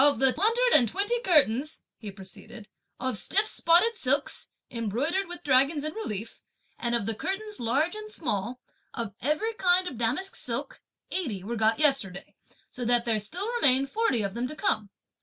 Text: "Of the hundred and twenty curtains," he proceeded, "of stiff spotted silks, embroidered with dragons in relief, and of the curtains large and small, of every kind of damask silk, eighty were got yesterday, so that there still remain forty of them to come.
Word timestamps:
"Of 0.03 0.17
the 0.17 0.31
hundred 0.35 0.73
and 0.79 0.89
twenty 0.89 1.19
curtains," 1.21 1.83
he 1.95 2.09
proceeded, 2.09 2.67
"of 2.99 3.17
stiff 3.19 3.45
spotted 3.45 3.97
silks, 3.99 4.49
embroidered 4.71 5.27
with 5.27 5.43
dragons 5.43 5.83
in 5.83 5.93
relief, 5.93 6.41
and 6.79 6.95
of 6.95 7.05
the 7.05 7.13
curtains 7.13 7.59
large 7.59 7.93
and 7.93 8.09
small, 8.09 8.59
of 8.95 9.13
every 9.21 9.53
kind 9.53 9.87
of 9.87 9.99
damask 9.99 10.35
silk, 10.35 10.81
eighty 11.11 11.43
were 11.43 11.55
got 11.55 11.77
yesterday, 11.77 12.33
so 12.71 12.83
that 12.83 13.05
there 13.05 13.19
still 13.19 13.47
remain 13.61 13.85
forty 13.85 14.23
of 14.23 14.33
them 14.33 14.47
to 14.47 14.55
come. 14.55 14.89